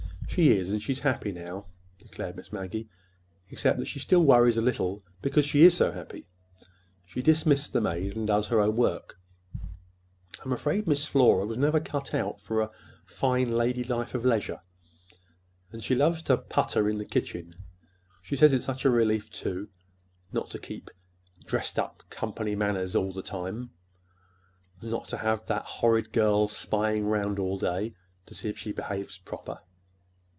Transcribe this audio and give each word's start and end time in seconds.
"She 0.33 0.53
is, 0.55 0.69
and 0.69 0.81
she's 0.81 1.01
happy 1.01 1.33
now," 1.33 1.65
declared 1.99 2.37
Miss 2.37 2.53
Maggie, 2.53 2.87
"except 3.49 3.77
that 3.79 3.85
she 3.87 3.99
still 3.99 4.23
worries 4.23 4.55
a 4.57 4.61
little 4.61 5.03
because 5.21 5.43
she 5.43 5.63
is 5.63 5.75
so 5.75 5.91
happy. 5.91 6.25
She's 7.05 7.25
dismissed 7.25 7.73
the 7.73 7.81
maid 7.81 8.15
and 8.15 8.25
does 8.25 8.47
her 8.47 8.61
own 8.61 8.77
work—I'm 8.77 10.53
afraid 10.53 10.87
Miss 10.87 11.03
Flora 11.05 11.45
never 11.57 11.79
was 11.79 11.87
cut 11.87 12.13
out 12.13 12.39
for 12.39 12.61
a 12.61 12.71
fine 13.03 13.51
lady 13.51 13.83
life 13.83 14.15
of 14.15 14.23
leisure, 14.23 14.61
and 15.73 15.83
she 15.83 15.95
loves 15.95 16.23
to 16.23 16.37
putter 16.37 16.87
in 16.87 16.97
the 16.97 17.03
kitchen. 17.03 17.53
She 18.21 18.37
says 18.37 18.53
it's 18.53 18.63
such 18.65 18.85
a 18.85 18.89
relief, 18.89 19.29
too, 19.31 19.67
not 20.31 20.49
to 20.51 20.59
keep 20.59 20.89
dressed 21.45 21.77
up 21.77 22.03
in 22.03 22.07
company 22.09 22.55
manners 22.55 22.95
all 22.95 23.11
the 23.11 23.21
time, 23.21 23.71
and 24.79 24.91
not 24.91 25.09
to 25.09 25.17
have 25.17 25.45
that 25.47 25.65
horrid 25.65 26.13
girl 26.13 26.47
spying 26.47 27.05
'round 27.07 27.37
all 27.37 27.57
day 27.57 27.93
to 28.27 28.33
see 28.33 28.47
if 28.47 28.57
she 28.57 28.71
behaves 28.71 29.17
proper. 29.17 29.59